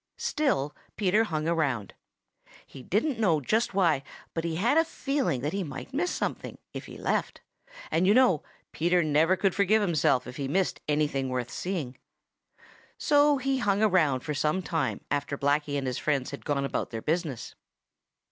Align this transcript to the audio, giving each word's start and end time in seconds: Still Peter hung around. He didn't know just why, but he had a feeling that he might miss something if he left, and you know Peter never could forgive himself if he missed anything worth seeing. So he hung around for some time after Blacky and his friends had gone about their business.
Still 0.17 0.75
Peter 0.97 1.25
hung 1.25 1.47
around. 1.47 1.93
He 2.65 2.81
didn't 2.81 3.19
know 3.19 3.39
just 3.39 3.75
why, 3.75 4.01
but 4.33 4.43
he 4.43 4.55
had 4.55 4.75
a 4.79 4.83
feeling 4.83 5.41
that 5.41 5.53
he 5.53 5.63
might 5.63 5.93
miss 5.93 6.09
something 6.09 6.57
if 6.73 6.87
he 6.87 6.97
left, 6.97 7.41
and 7.91 8.07
you 8.07 8.15
know 8.15 8.41
Peter 8.71 9.03
never 9.03 9.35
could 9.35 9.53
forgive 9.53 9.83
himself 9.83 10.25
if 10.25 10.37
he 10.37 10.47
missed 10.47 10.81
anything 10.87 11.29
worth 11.29 11.51
seeing. 11.51 11.99
So 12.97 13.37
he 13.37 13.59
hung 13.59 13.83
around 13.83 14.21
for 14.21 14.33
some 14.33 14.63
time 14.63 15.01
after 15.11 15.37
Blacky 15.37 15.77
and 15.77 15.85
his 15.85 15.99
friends 15.99 16.31
had 16.31 16.45
gone 16.45 16.65
about 16.65 16.89
their 16.89 17.03
business. 17.03 17.53